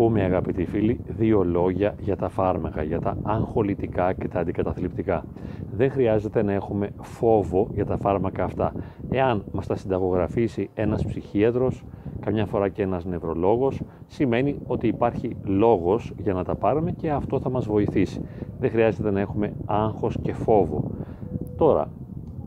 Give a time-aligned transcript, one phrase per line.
[0.00, 5.24] πούμε αγαπητοί φίλοι δύο λόγια για τα φάρμακα, για τα αγχολητικά και τα αντικαταθλιπτικά.
[5.72, 8.72] Δεν χρειάζεται να έχουμε φόβο για τα φάρμακα αυτά.
[9.10, 11.84] Εάν μας τα συνταγογραφήσει ένας ψυχίατρος,
[12.20, 17.40] καμιά φορά και ένας νευρολόγος, σημαίνει ότι υπάρχει λόγος για να τα πάρουμε και αυτό
[17.40, 18.20] θα μας βοηθήσει.
[18.58, 20.90] Δεν χρειάζεται να έχουμε άγχος και φόβο.
[21.56, 21.90] Τώρα,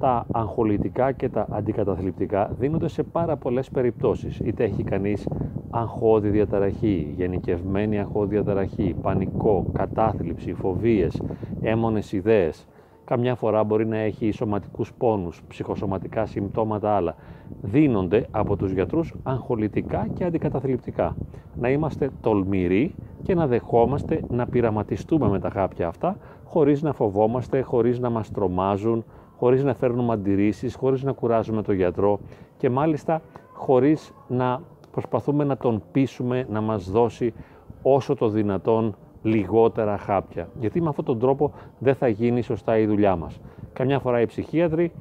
[0.04, 4.40] τα αγχολητικά και τα αντικαταθλιπτικά δίνονται σε πάρα πολλές περιπτώσεις.
[4.40, 5.28] Είτε έχει κανείς
[5.70, 11.22] αγχώδη διαταραχή, γενικευμένη αγχώδη διαταραχή, πανικό, κατάθλιψη, φοβίες,
[11.62, 12.68] έμονες ιδέες.
[13.06, 17.16] Καμιά φορά μπορεί να έχει σωματικούς πόνους, ψυχοσωματικά συμπτώματα άλλα.
[17.62, 21.16] Δίνονται από τους γιατρούς αγχολητικά και αντικαταθλιπτικά.
[21.60, 27.62] Να είμαστε τολμηροί και να δεχόμαστε να πειραματιστούμε με τα χάπια αυτά, χωρίς να φοβόμαστε,
[27.62, 29.04] χωρίς να μας τρομάζουν,
[29.44, 32.20] χωρίς να φέρνουμε αντιρρήσεις, χωρίς να κουράζουμε τον γιατρό
[32.58, 33.22] και μάλιστα
[33.54, 37.34] χωρίς να προσπαθούμε να τον πείσουμε να μας δώσει
[37.82, 40.48] όσο το δυνατόν λιγότερα χάπια.
[40.60, 43.40] Γιατί με αυτόν τον τρόπο δεν θα γίνει σωστά η δουλειά μας.
[43.74, 44.92] Καμιά φορά οι ψυχίατροι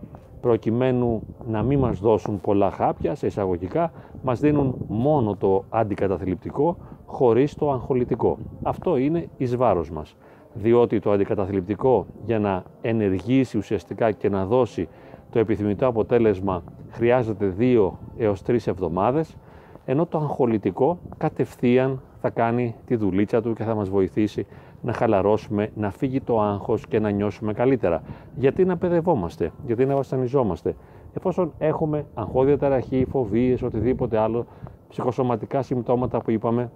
[0.40, 6.76] προκειμένου να μην μας δώσουν πολλά χάπια σε εισαγωγικά, μας δίνουν μόνο το αντικαταθλιπτικό
[7.06, 8.38] χωρίς το αγχολητικό.
[8.62, 10.16] Αυτό είναι εις βάρος μας
[10.54, 14.88] διότι το αντικαταθλιπτικό για να ενεργήσει ουσιαστικά και να δώσει
[15.30, 19.36] το επιθυμητό αποτέλεσμα χρειάζεται 2 έως 3 εβδομάδες,
[19.84, 24.46] ενώ το αγχολητικό κατευθείαν θα κάνει τη δουλίτσα του και θα μας βοηθήσει
[24.82, 28.02] να χαλαρώσουμε, να φύγει το άγχος και να νιώσουμε καλύτερα.
[28.36, 30.74] Γιατί να παιδευόμαστε, γιατί να βασανιζόμαστε.
[31.14, 34.46] Εφόσον έχουμε αγχώδια ταραχή, φοβίες, οτιδήποτε άλλο,
[34.88, 36.70] ψυχοσωματικά συμπτώματα που είπαμε,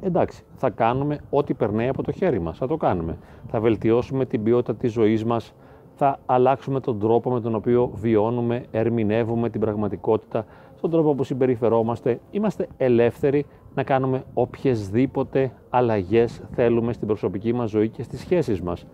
[0.00, 3.18] εντάξει, θα κάνουμε ό,τι περνάει από το χέρι μας, θα το κάνουμε.
[3.48, 5.54] Θα βελτιώσουμε την ποιότητα της ζωής μας,
[5.94, 10.44] θα αλλάξουμε τον τρόπο με τον οποίο βιώνουμε, ερμηνεύουμε την πραγματικότητα,
[10.80, 12.20] τον τρόπο που συμπεριφερόμαστε.
[12.30, 18.86] Είμαστε ελεύθεροι να κάνουμε οποιασδήποτε αλλαγές θέλουμε στην προσωπική μας ζωή και στις σχέσεις μας.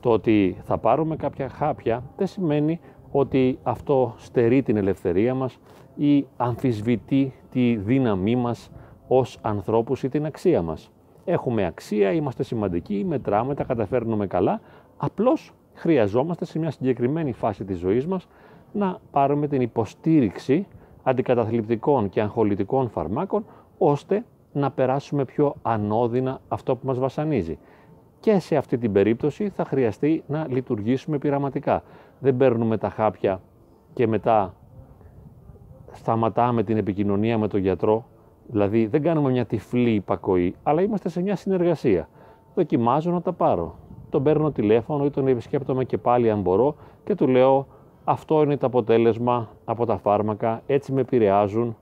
[0.00, 5.58] Το ότι θα πάρουμε κάποια χάπια δεν σημαίνει ότι αυτό στερεί την ελευθερία μας
[5.96, 8.70] ή αμφισβητεί τη δύναμή μας
[9.08, 10.90] ως ανθρώπους ή την αξία μας.
[11.24, 14.60] Έχουμε αξία, είμαστε σημαντικοί, μετράμε, τα καταφέρνουμε καλά,
[14.96, 18.28] απλώς χρειαζόμαστε σε μια συγκεκριμένη φάση της ζωής μας
[18.72, 20.66] να πάρουμε την υποστήριξη
[21.02, 23.44] αντικαταθλιπτικών και αγχολητικών φαρμάκων,
[23.78, 27.58] ώστε να περάσουμε πιο ανώδυνα αυτό που μας βασανίζει.
[28.20, 31.82] Και σε αυτή την περίπτωση θα χρειαστεί να λειτουργήσουμε πειραματικά.
[32.20, 33.40] Δεν παίρνουμε τα χάπια
[33.92, 34.54] και μετά
[35.92, 38.04] σταματάμε την επικοινωνία με τον γιατρό
[38.46, 42.08] Δηλαδή δεν κάνουμε μια τυφλή υπακοή, αλλά είμαστε σε μια συνεργασία.
[42.54, 43.74] Δοκιμάζω να τα πάρω.
[44.10, 47.66] Τον παίρνω τηλέφωνο ή τον επισκέπτομαι και πάλι αν μπορώ και του λέω
[48.04, 51.76] αυτό είναι το αποτέλεσμα από τα φάρμακα, έτσι με επηρεάζουν,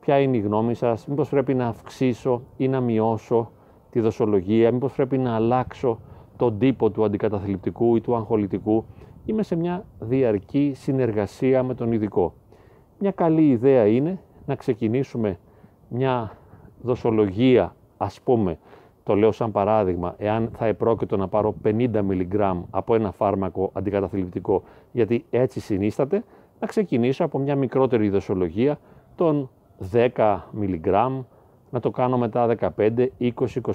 [0.00, 3.50] ποια είναι η γνώμη σας, μήπως πρέπει να αυξήσω ή να μειώσω
[3.90, 5.98] τη δοσολογία, μήπως πρέπει να αλλάξω
[6.36, 8.84] τον τύπο του αντικαταθλιπτικού ή του αγχολητικού;
[9.24, 12.34] Είμαι σε μια διαρκή συνεργασία με τον ειδικό.
[12.98, 15.38] Μια καλή ιδέα είναι να ξεκινήσουμε
[15.88, 16.36] μια
[16.82, 18.58] δοσολογία, ας πούμε,
[19.02, 24.62] το λέω σαν παράδειγμα, εάν θα επρόκειτο να πάρω 50 μιλιγκράμμ από ένα φάρμακο αντικαταθλιπτικό,
[24.92, 26.24] γιατί έτσι συνίσταται,
[26.60, 28.78] να ξεκινήσω από μια μικρότερη δοσολογία
[29.14, 29.50] των
[29.92, 31.22] 10 μιλιγκράμμ,
[31.70, 33.30] να το κάνω μετά 15, 20,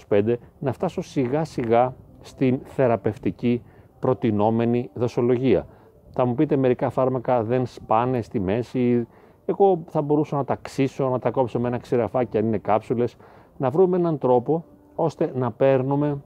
[0.09, 3.61] 25, να φτάσω σιγά σιγά στην θεραπευτική
[3.99, 5.67] προτινόμενη δοσολογία.
[6.11, 9.07] Θα μου πείτε μερικά φάρμακα δεν σπάνε στη μέση,
[9.45, 13.15] εγώ θα μπορούσα να τα ξύσω, να τα κόψω με ένα ξηραφάκι αν είναι κάψουλες,
[13.57, 14.65] να βρούμε έναν τρόπο
[14.95, 16.21] ώστε να παίρνουμε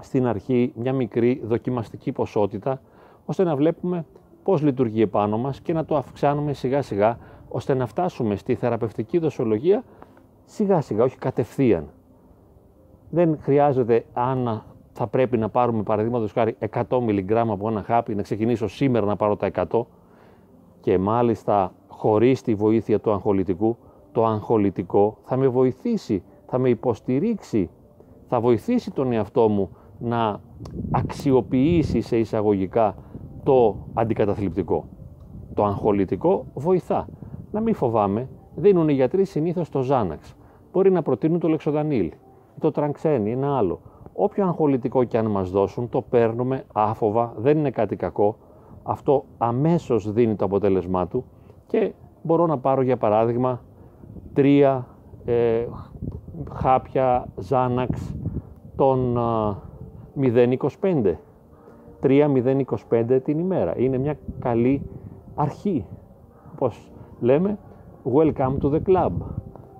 [0.00, 2.80] στην αρχή μια μικρή δοκιμαστική ποσότητα,
[3.24, 4.04] ώστε να βλέπουμε
[4.42, 7.18] πώς λειτουργεί επάνω μας και να το αυξάνουμε σιγά σιγά,
[7.48, 9.84] ώστε να φτάσουμε στη θεραπευτική δοσολογία
[10.44, 11.88] σιγά σιγά, όχι κατευθείαν.
[13.10, 14.62] Δεν χρειάζεται αν
[14.92, 16.56] θα πρέπει να πάρουμε παραδείγματος χάρη
[16.88, 19.84] 100 μιλιγκράμμα από ένα χάπι, να ξεκινήσω σήμερα να πάρω τα 100
[20.82, 23.76] και μάλιστα χωρίς τη βοήθεια του αγχολητικού,
[24.12, 27.70] το αγχολητικό θα με βοηθήσει, θα με υποστηρίξει,
[28.28, 30.40] θα βοηθήσει τον εαυτό μου να
[30.90, 32.94] αξιοποιήσει σε εισαγωγικά
[33.42, 34.84] το αντικαταθλιπτικό.
[35.54, 37.08] Το αγχολητικό βοηθά.
[37.50, 40.34] Να μην φοβάμαι, δίνουν οι γιατροί συνήθως το Ζάναξ.
[40.72, 42.12] Μπορεί να προτείνουν το Λεξοδανίλ,
[42.58, 43.80] το Τρανξένι, ένα άλλο.
[44.12, 48.36] Όποιο αγχολητικό και αν μας δώσουν, το παίρνουμε άφοβα, δεν είναι κάτι κακό.
[48.82, 51.24] Αυτό αμέσως δίνει το αποτέλεσμά του
[51.66, 51.92] και
[52.22, 53.60] μπορώ να πάρω για παράδειγμα
[54.32, 54.86] τρία
[55.24, 55.66] ε,
[56.52, 58.14] χάπια Ζάναξ
[58.76, 59.18] των
[60.20, 61.14] 0,25.
[62.02, 63.78] 3,025 την ημέρα.
[63.78, 64.82] Είναι μια καλή
[65.34, 65.84] αρχή.
[66.58, 66.90] Πώς
[67.20, 67.58] λέμε,
[68.14, 69.10] welcome to the club.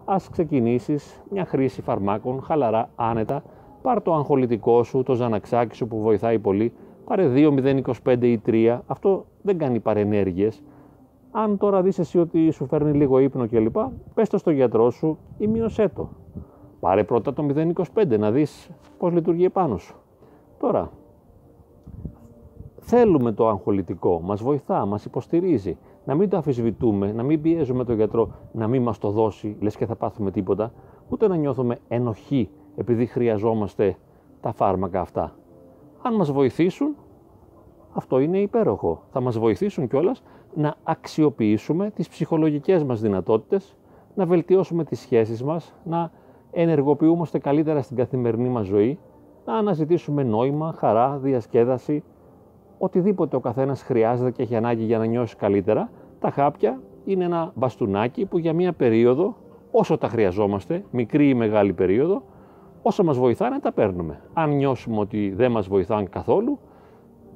[0.05, 3.43] ας ξεκινήσεις μια χρήση φαρμάκων χαλαρά, άνετα,
[3.83, 6.73] πάρ το αγχολητικό σου, το ζαναξάκι σου που βοηθάει πολύ,
[7.13, 7.53] πάρε 2,
[8.05, 10.63] 0, ή 3, αυτό δεν κάνει παρενέργειες.
[11.31, 13.77] Αν τώρα δεις εσύ ότι σου φέρνει λίγο ύπνο κλπ,
[14.15, 16.09] πες το στο γιατρό σου ή μείωσέ το.
[16.81, 17.47] Πάρε πρώτα το
[17.95, 19.97] 0,25 να δεις πώς λειτουργεί επάνω σου.
[20.59, 20.91] Τώρα,
[22.79, 25.77] θέλουμε το αγχολητικό, μας βοηθά, μας υποστηρίζει.
[26.05, 29.77] Να μην το αφισβητούμε, να μην πιέζουμε τον γιατρό να μην μας το δώσει, λες
[29.77, 30.73] και θα πάθουμε τίποτα,
[31.09, 33.97] ούτε να νιώθουμε ενοχή επειδή χρειαζόμαστε
[34.41, 35.33] τα φάρμακα αυτά.
[36.03, 36.97] Αν μας βοηθήσουν,
[37.93, 39.03] αυτό είναι υπέροχο.
[39.13, 40.23] Θα μας βοηθήσουν κιόλας
[40.55, 43.77] να αξιοποιήσουμε τις ψυχολογικές μας δυνατότητες,
[44.15, 46.11] να βελτιώσουμε τις σχέσεις μας, να
[46.51, 48.99] ενεργοποιούμαστε καλύτερα στην καθημερινή μας ζωή,
[49.45, 52.05] να αναζητήσουμε νόημα, χαρά, διασκέδαση,
[52.79, 55.91] οτιδήποτε ο καθένας χρειάζεται και έχει ανάγκη για να νιώσει καλύτερα,
[56.21, 59.37] τα χάπια είναι ένα μπαστούνάκι που για μία περίοδο,
[59.71, 62.23] όσο τα χρειαζόμαστε, μικρή ή μεγάλη περίοδο,
[62.83, 64.21] όσο μας βοηθάνε τα παίρνουμε.
[64.33, 66.59] Αν νιώσουμε ότι δεν μας βοηθάνε καθόλου,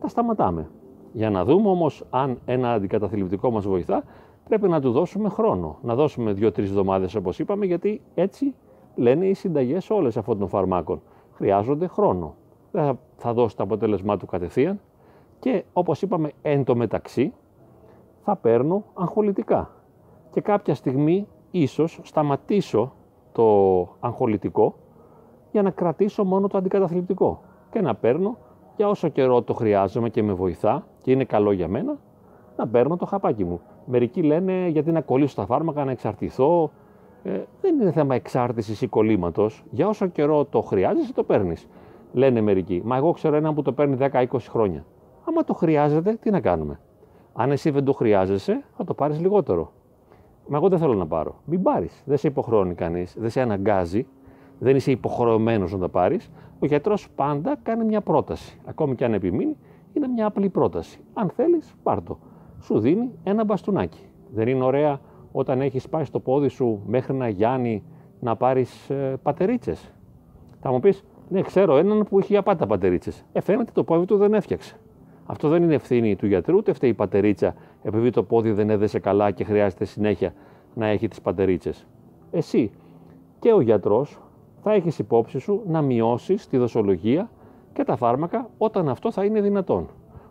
[0.01, 0.71] τα σταματάμε.
[1.13, 4.05] Για να δούμε όμως αν ένα αντικαταθλιπτικό μας βοηθά,
[4.49, 5.79] πρέπει να του δώσουμε χρόνο.
[5.83, 8.55] Να δώσουμε δύο-τρεις εβδομάδες όπως είπαμε, γιατί έτσι
[8.95, 11.03] λένε οι συνταγές όλες αυτών των φαρμάκων.
[11.33, 12.35] Χρειάζονται χρόνο.
[12.73, 14.81] Δεν θα δώσει το αποτέλεσμά του κατευθείαν
[15.39, 17.33] και όπως είπαμε εν τω μεταξύ
[18.25, 19.71] θα παίρνω αγχολητικά.
[20.31, 22.93] Και κάποια στιγμή ίσως σταματήσω
[23.33, 24.75] το αγχολητικό
[25.57, 28.37] για να κρατήσω μόνο το αντικαταθλιπτικό και να παίρνω
[28.77, 31.99] για όσο καιρό το χρειάζομαι και με βοηθά και είναι καλό για μένα,
[32.57, 33.61] να παίρνω το χαπάκι μου.
[33.87, 36.71] Μερικοί λένε γιατί να κολλήσω τα φάρμακα, να εξαρτηθώ,
[37.23, 39.65] ε, δεν είναι θέμα εξάρτησης ή κολλήματος.
[39.71, 41.69] Για όσο καιρό το χρειάζεσαι, το παίρνεις.
[42.13, 42.83] Λένε μερικοί.
[42.85, 44.85] Μα εγώ ξέρω έναν που το παίρνει 10-20 χρόνια.
[45.25, 46.81] Άμα το χρειάζεται, τι να κάνουμε;
[47.33, 49.73] Αν εσύ δεν το χρειάζεσαι, θα το πάρεις λιγότερο.
[50.49, 51.35] Μα εγώ δεν θέλω να πάρω.
[51.45, 52.03] Μην πάρεις.
[52.07, 54.07] Δεν σε υποχρεώνει κανείς, δεν σε αναγκάζει,
[54.59, 56.31] δεν είσαι υποχρεωμένος να τα πάρεις.
[56.59, 58.61] Ο γιατρός πάντα κάνει μια πρόταση.
[58.65, 59.57] Ακόμη και αν επιμείνει,
[59.93, 61.01] είναι μια απλή πρόταση.
[61.15, 62.19] Αν θέλεις, πάρ το.
[62.61, 64.01] Σου δίνει ένα μπαστούνάκι.
[64.35, 65.01] Δεν είναι ωραία
[65.33, 67.83] όταν έχεις πάει στο πόδι σου μέχρι να γιάνει
[68.21, 69.93] να πάρεις ε, πατερίτσες.
[70.61, 73.25] Θα μου πεις, ναι, ξέρω έναν που έχει απάτα πατερίτσες.
[73.33, 74.77] Ε, φαίνεται το πόδι του δεν έφτιαξε.
[75.27, 78.99] Αυτό δεν είναι ευθύνη του γιατρού, ούτε φταίει η πατερίτσα επειδή το πόδι δεν έδεσε
[78.99, 80.35] καλά και χρειάζεται συνέχεια
[80.75, 81.87] να έχει τις πατερίτσες.
[82.31, 82.71] Εσύ
[83.39, 84.21] και ο γιατρός
[84.69, 87.31] θα έχεις υπόψη σου να μειώσεις τη δοσολογία
[87.73, 89.89] και τα φάρμακα όταν αυτό θα είναι δυνατόν.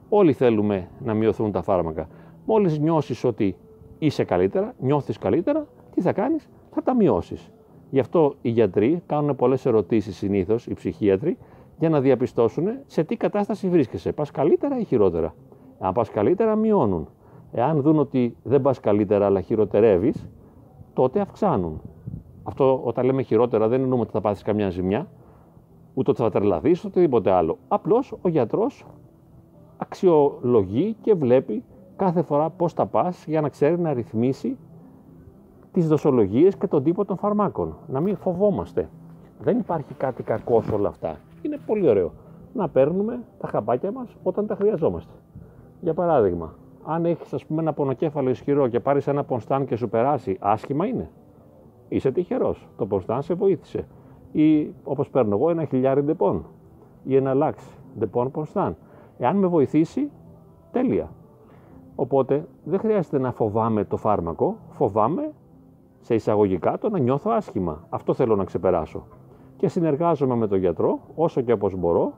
[0.10, 2.08] Όλοι θέλουμε να μειωθούν τα φάρμακα.
[2.46, 3.56] Μόλις νιώσεις ότι
[4.00, 7.52] είσαι καλύτερα, νιώθεις καλύτερα, τι θα κάνεις, θα τα μειώσεις.
[7.90, 11.38] Γι' αυτό οι γιατροί κάνουν πολλές ερωτήσεις συνήθως, οι ψυχίατροι,
[11.80, 14.12] για να διαπιστώσουν σε τι κατάσταση βρίσκεσαι.
[14.12, 15.36] Πας καλύτερα ή χειρότερα;
[15.80, 17.08] Αν πας καλύτερα, μειώνουν.
[17.52, 20.30] Εάν δουν ότι δεν πας καλύτερα αλλά χειροτερεύεις,
[20.94, 21.82] τότε αυξάνουν.
[22.48, 25.08] Αυτό όταν λέμε χειρότερα δεν εννοούμε ότι θα πάθεις καμιά ζημιά,
[25.94, 27.58] ούτε ότι θα τρελαθείς, ούτε οτιδήποτε άλλο.
[27.68, 28.86] Απλώς ο γιατρός
[29.78, 31.64] αξιολογεί και βλέπει
[31.96, 34.58] κάθε φορά πώς θα πας για να ξέρει να ρυθμίσει
[35.72, 37.78] τις δοσολογίες και τον τύπο των φαρμάκων.
[37.88, 38.90] Να μην φοβόμαστε.
[39.40, 41.16] Δεν υπάρχει κάτι κακό σε όλα αυτά.
[41.42, 42.12] Είναι πολύ ωραίο
[42.54, 45.14] να παίρνουμε τα χαμπάκια μας όταν τα χρειαζόμαστε.
[45.82, 46.54] Για παράδειγμα,
[46.86, 50.86] αν έχεις ας πούμε ένα πονοκέφαλο ισχυρό και πάρεις ένα πονστάν και σου περάσει, άσχημα
[50.86, 51.10] είναι.
[51.90, 52.68] Είσαι τυχερός.
[52.78, 53.88] Το πονστάν σε βοήθησε.
[54.32, 56.46] Ή όπως παίρνω εγώ ένα χιλιάρι ντεπών
[57.04, 58.76] ή ένα λάξ ντεπών πονστάν.
[59.18, 60.12] Εάν με βοηθήσει,
[60.72, 61.10] τέλεια.
[61.96, 65.32] Οπότε δεν χρειάζεται να φοβάμαι το φάρμακο, φοβάμαι
[66.00, 67.86] σε εισαγωγικά το να νιώθω άσχημα.
[67.90, 69.04] Αυτό θέλω να ξεπεράσω.
[69.58, 72.14] Και συνεργάζομαι με τον γιατρό όσο και όπως μπορώ,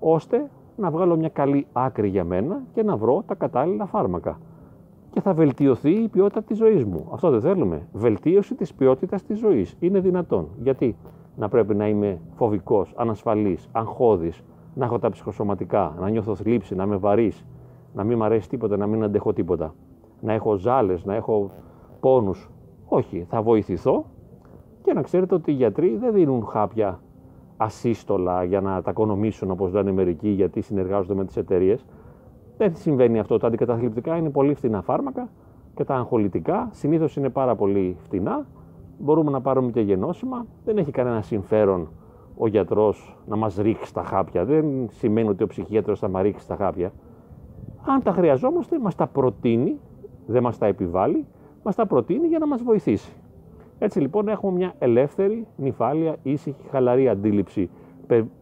[0.00, 4.38] ώστε να βγάλω μια καλή άκρη για μένα και να βρω τα κατάλληλα φάρμακα.
[5.18, 7.08] Και θα βελτιωθεί η ποιότητα της ζωής μου.
[7.12, 7.88] Αυτό δεν θέλουμε.
[7.92, 9.76] Βελτίωση της ποιότητας της ζωής.
[9.80, 10.48] Είναι δυνατόν.
[10.62, 10.96] Γιατί;
[11.36, 14.44] Να πρέπει να είμαι φοβικός, ανασφαλής, αγχώδης,
[14.74, 17.44] να έχω τα ψυχοσωματικά, να νιώθω θλίψη, να είμαι βαρύς,
[17.94, 19.74] να μην μ' αρέσει τίποτα, να μην αντέχω τίποτα.
[20.20, 21.50] Να έχω ζάλες, να έχω
[22.00, 22.50] πόνους.
[22.88, 24.04] Όχι, θα βοηθηθώ
[24.82, 27.00] και να ξέρετε ότι οι γιατροί δεν δίνουν χάπια
[27.56, 31.84] ασύστολα για να τα οικονομήσουν όπως λένε μερικοί γιατί συνεργάζονται με τις εταιρείες.
[32.58, 33.38] Δεν συμβαίνει αυτό.
[33.38, 35.28] Τα αντικαταθλιπτικά είναι πολύ φτηνά φάρμακα
[35.74, 38.46] και τα αγχολητικά συνήθως είναι πάρα πολύ φτηνά.
[38.98, 40.46] Μπορούμε να πάρουμε και γενώσιμα.
[40.64, 41.88] Δεν έχει κανένα συμφέρον
[42.38, 44.44] ο γιατρός να μας ρίξει τα χάπια.
[44.44, 46.92] Δεν σημαίνει ότι ο ψυχίατρος θα μας ρίξει τα χάπια.
[47.86, 49.78] Αν τα χρειαζόμαστε, μας τα προτείνει,
[50.26, 51.26] δεν μας τα επιβάλλει,
[51.62, 53.12] μας τα προτείνει για να μας βοηθήσει.
[53.78, 57.70] Έτσι λοιπόν έχουμε μια ελεύθερη, νυφάλια, ήσυχη, χαλαρή αντίληψη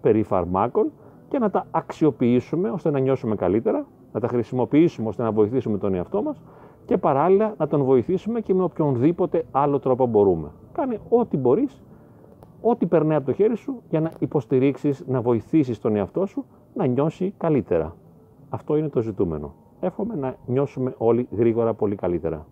[0.00, 0.92] περί φαρμάκων
[1.28, 5.94] και να τα αξιοποιήσουμε ώστε να νιώσουμε καλύτερα, να τα χρησιμοποιήσουμε ώστε να βοηθήσουμε τον
[5.94, 6.42] εαυτό μας
[6.84, 10.50] και παράλληλα να τον βοηθήσουμε και με οποιονδήποτε άλλο τρόπο μπορούμε.
[10.72, 11.82] Κάνε ό,τι μπορείς,
[12.60, 16.44] ό,τι περνάει από το χέρι σου για να υποστηρίξεις, να βοηθήσεις τον εαυτό σου
[16.74, 17.96] να νιώσει καλύτερα.
[18.48, 19.54] Αυτό είναι το ζητούμενο.
[19.80, 22.46] Εύχομαι να νιώσουμε όλοι γρήγορα πολύ καλύτερα.